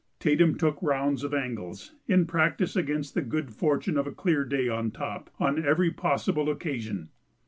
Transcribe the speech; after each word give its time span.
Tatum 0.19 0.55
took 0.57 0.81
rounds 0.81 1.23
of 1.23 1.31
angles, 1.31 1.93
in 2.07 2.25
practice 2.25 2.75
against 2.75 3.13
the 3.13 3.21
good 3.21 3.51
fortune 3.53 3.99
of 3.99 4.07
a 4.07 4.11
clear 4.11 4.43
day 4.43 4.67
on 4.67 4.89
top, 4.89 5.29
on 5.39 5.63
every 5.63 5.91
possible 5.91 6.49
occasion. 6.49 7.09